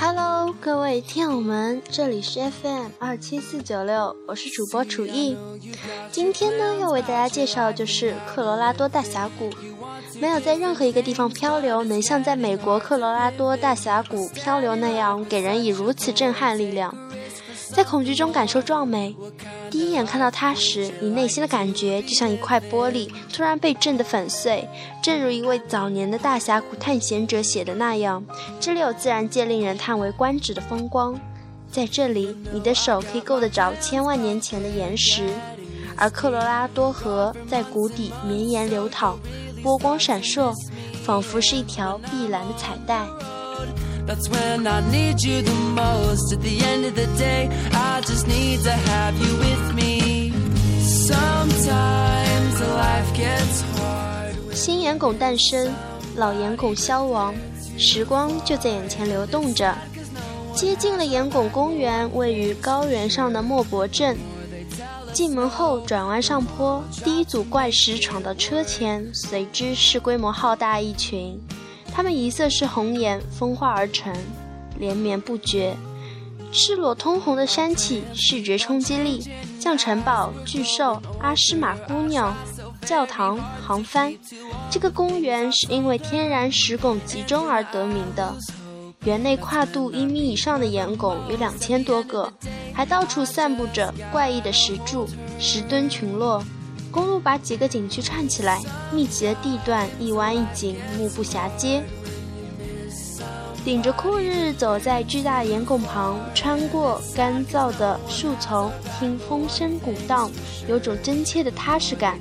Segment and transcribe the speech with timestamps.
[0.00, 5.36] Hello，各位听友们，这里是 FM 二七四九六，我是主播楚艺。
[6.12, 9.50] 今天呢，要为大家介绍的就是科罗拉多大峡谷。
[10.20, 16.94] 没有在任何一个地方漂流，能像在美国科罗拉多大峡谷漂流那样，给人以如此震撼力量。
[17.78, 19.14] 在恐惧中感受壮美，
[19.70, 24.68] 第一眼看到它时，你内心的感觉就像一块玻璃突然被震得粉碎。
[25.00, 28.20] 正如一位早年的大峡谷探险者写的那样
[28.58, 31.16] ：“这里有自然界令人叹为观止的风光，
[31.70, 35.28] 在这里，你的手可以够得着千万年前的岩石，
[35.96, 39.16] 而科罗拉多河在谷底绵延流淌，
[39.62, 40.52] 波光闪烁，
[41.04, 43.06] 仿佛是一条碧蓝的彩带。”
[44.08, 46.32] That's when I need you the most.
[46.32, 50.32] At the end of the day, I just need to have you with me.
[50.80, 54.54] Sometimes life gets hard.
[54.54, 55.70] 新岩拱诞生，
[56.16, 57.34] 老岩拱消亡，
[57.76, 59.76] 时光就在眼前流动着。
[60.54, 64.16] 接近了岩拱公园，位于高原上的莫博镇。
[65.12, 71.38] 进门后转弯上坡，第一组怪石闯到车前，随之是规模浩大一群。
[71.98, 74.14] 它们一色是红岩，风化而成，
[74.78, 75.74] 连绵不绝。
[76.52, 79.20] 赤裸通红的山体，视觉冲击力，
[79.58, 82.32] 像城堡、巨兽、阿诗玛姑娘、
[82.82, 84.14] 教堂、航帆。
[84.70, 88.32] 这个公园是因为天然石拱集中而得名的。
[89.02, 92.32] 园内跨度一米以上的岩拱有两千多个，
[92.72, 95.08] 还到处散布着怪异的石柱、
[95.40, 96.44] 石墩群落。
[96.90, 98.60] 公路把几个景区串起来，
[98.92, 101.82] 密集的地段一弯一景，目不暇接。
[103.64, 110.30] 顶着酷日，走在巨大岩拱旁，穿过干燥的树丛，听风声鼓荡，
[110.68, 112.18] 有种真切的踏实感。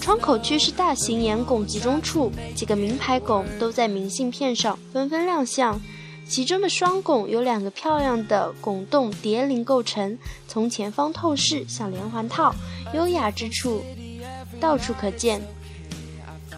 [0.00, 5.80] 窗口区是大型岩拱集中处，几个名牌拱都在明信片上纷纷亮相。
[6.28, 10.18] 其中的双拱有两个漂亮的拱洞叠邻构成，
[10.48, 12.54] 从前方透视，像连环套，
[12.92, 13.82] 优雅之处。
[14.62, 15.42] 到处可见，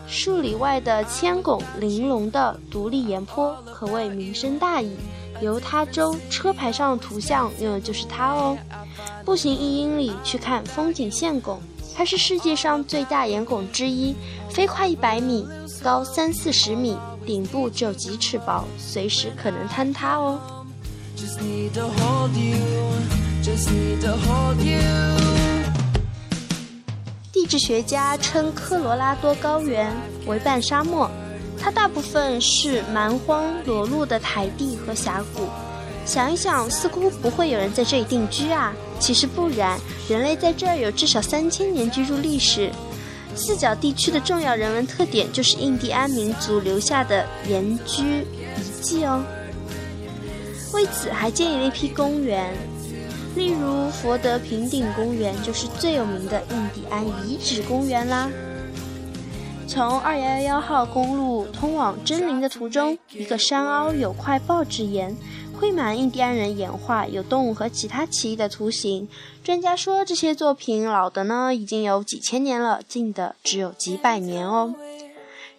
[0.07, 4.95] 数里外的千拱玲珑的独立岩坡，可谓名声大矣。
[5.41, 8.57] 犹他州车牌上的图像用的就是它哦。
[9.25, 11.59] 步行一英里去看风景线拱，
[11.97, 14.15] 它是世界上最大岩拱之一，
[14.51, 15.49] 飞快一百米，
[15.83, 20.39] 高三四十米，顶部只有几尺薄，随时可能坍塌哦。
[21.17, 22.37] Just hold
[23.43, 25.24] just need to hold you.
[27.45, 29.95] 地质学家称科罗拉多高原
[30.25, 31.11] 为半沙漠，
[31.61, 35.47] 它大部分是蛮荒裸露的台地和峡谷。
[36.07, 38.73] 想一想，似乎不会有人在这里定居啊。
[38.99, 39.79] 其实不然，
[40.09, 42.71] 人类在这儿有至少三千年居住历史。
[43.37, 49.23] 四角地区的重要人文特点就是印第安民族留下的岩居遗迹哦。
[50.73, 52.55] 为此，还建立了一批公园。
[53.35, 58.31] 例如佛德平顶公园就是最有名的印第安遗址公园啦。
[59.67, 65.17] 从二幺幺号公路通往真灵的途中，一个山凹有块报纸岩，
[65.59, 69.09] 绘满印第安人演化、有动物和其他奇异的图形。
[69.43, 74.75] 专家说这些作品老的呢已经有几千年了，近的只有几百年哦。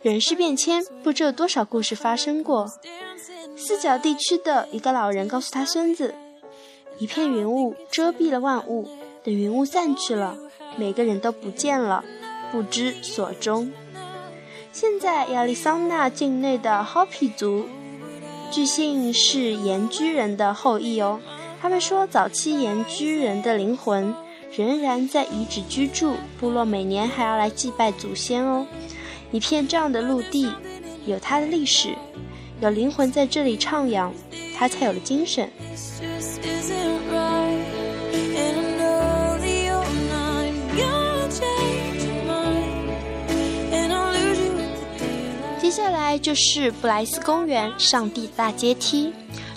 [0.01, 2.71] 人事变迁，不知有多少故事发生过。
[3.57, 6.13] 四角地区的一个老人告诉他孙子。
[6.97, 8.88] 一片云雾遮蔽了万物，
[9.23, 10.38] 等云雾散去了，
[10.78, 12.03] 每个人都不见了，
[12.51, 13.72] 不知所终。
[14.72, 17.66] 现在亚利桑那境内的 Hopi 族，
[18.51, 21.19] 据信是岩居人的后裔哦。
[21.61, 24.13] 他们说，早期岩居人的灵魂
[24.55, 28.66] 仍然在遗址居住，部落每年还要来祭拜祖先哦。
[29.31, 30.50] 一片这样的陆地，
[31.05, 31.95] 有它的历史，
[32.61, 34.11] 有灵魂在这里徜徉，
[34.55, 35.50] 它才有了精神。
[45.75, 49.11] 接下来就是布莱斯公园上帝大阶梯，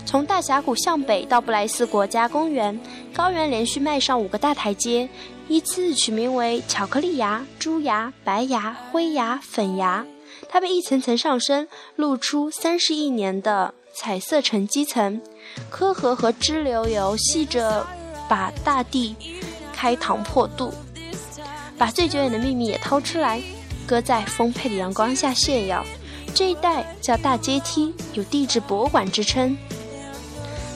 [0.05, 2.77] 从大峡谷向北到布莱斯国家公园，
[3.15, 5.09] 高原连续迈上五个大台阶，
[5.47, 10.05] 依次取名为巧克力崖、朱崖、白崖、灰崖、粉崖。
[10.49, 15.23] 它被一层层上升，露出三十亿年的彩色沉积层。
[15.71, 17.87] 科河和支流游戏着，
[18.29, 19.15] 把大地
[19.73, 20.75] 开膛破肚，
[21.79, 23.41] 把最久远的秘密也掏出来，
[23.87, 25.87] 搁在丰沛的阳光下炫耀。
[26.39, 29.59] 这一带叫大阶梯，有地质博物馆之称。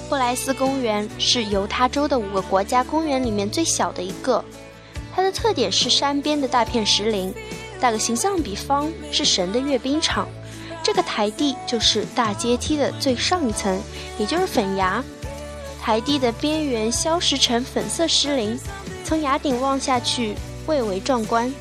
[0.08, 4.44] 布莱斯公园是犹他州的五个国家公园里面最小的一个，
[5.14, 7.32] 它的特点是山边的大片石林。
[7.80, 10.26] 打个形象比方，是神的阅兵场。
[10.82, 13.80] 这个台地就是大阶梯的最上一层，
[14.18, 15.00] 也就是粉崖。
[15.80, 18.58] 台地的边缘消蚀成粉色石林，
[19.04, 20.34] 从崖顶望下去，
[20.66, 21.54] 蔚为壮观。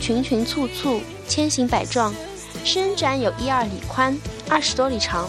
[0.00, 2.14] 群群簇簇，千形百状，
[2.64, 4.16] 伸展有一二里宽，
[4.48, 5.28] 二十多里长。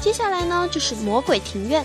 [0.00, 1.84] 接下来呢，就是魔鬼庭院，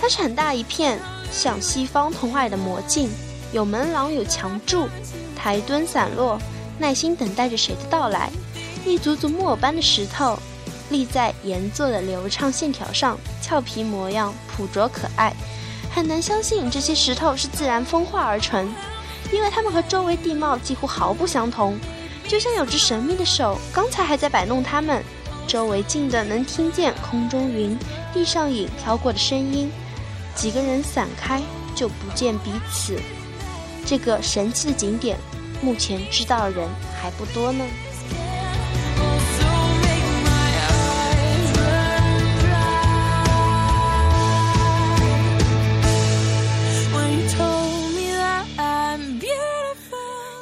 [0.00, 0.98] 它是很大一片，
[1.32, 3.10] 像西方童话里的魔镜，
[3.52, 4.88] 有门廊，有墙柱，
[5.36, 6.38] 台墩散落，
[6.78, 8.30] 耐心等待着谁的到来。
[8.84, 10.38] 一组组木偶般的石头，
[10.88, 15.34] 立在岩座的流畅线条上，俏皮模样，朴拙可爱，
[15.94, 18.72] 很难相信这些石头是自然风化而成。
[19.32, 21.78] 因为它们和周围地貌几乎毫不相同，
[22.30, 25.02] 就像有只神秘的手，刚才还在摆弄它们。
[25.48, 27.76] 周围静的能听见空中云、
[28.14, 29.68] 地上影飘过的声音。
[30.32, 31.42] 几个人散开
[31.74, 32.96] 就不见彼此。
[33.84, 35.18] 这个神奇的景点，
[35.60, 36.68] 目前知道的人
[37.02, 37.64] 还不多呢。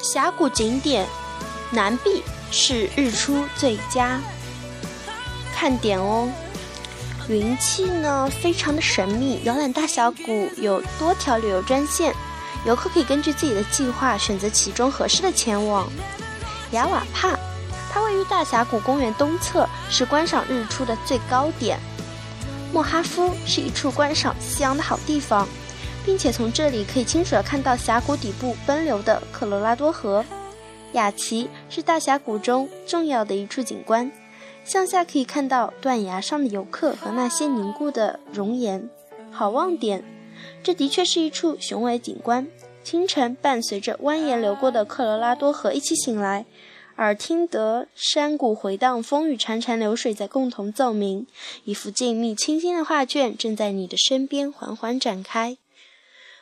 [0.02, 1.06] 峡谷景点，
[1.70, 4.20] 南壁是日出最佳
[5.54, 6.28] 看点哦。
[7.28, 12.14] 云气呢非常的神秘，摇篮大峡谷有多条旅游专线，
[12.64, 15.88] 游客可以根据自己的计划选择其中合适的前往。
[16.70, 17.38] 雅瓦帕，
[17.92, 21.78] 它位于大峡谷公园东侧，是观赏日出的最高点。
[22.72, 25.46] 莫哈夫是一处观赏夕阳的好地方。
[26.08, 30.24] 并且从这里可以清楚地看到峡谷底部奔流的科罗拉多河。
[30.92, 34.10] 雅奇是大峡谷中重要的一处景观，
[34.64, 38.88] 向下可以看到断崖上的游客和那些凝固的熔岩，
[39.30, 40.02] 好望点。
[40.62, 42.46] 这的确是一处雄伟景观。
[42.84, 46.46] 清晨伴随着蜿蜒流过的科罗拉多河一起醒来，
[46.96, 51.26] 耳听得山谷回荡，风雨潺潺，流水在共同奏鸣，
[51.64, 55.58] 一幅静谧清新的画卷正在你的身边缓缓展开。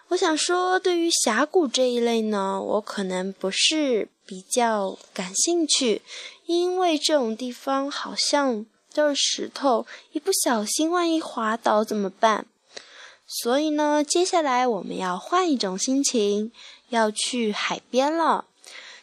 [0.09, 6.03] 我想说，对于峡谷这一类呢，我可能不是比较感兴趣，
[6.47, 8.65] 因为这种地方好像
[8.95, 12.47] 都是石头，一不小心万一滑倒怎么办？
[13.27, 16.53] 所以呢，接下来我们要换一种心情，
[16.91, 18.45] 要去海边了。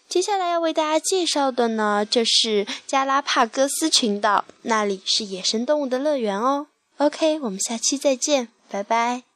[0.08, 6.68] 接下来要为大家介绍的呢，就是加拉帕戈斯群岛，那里是野生动物的乐园哦。
[6.98, 9.33] OK，我们下期再见，拜拜。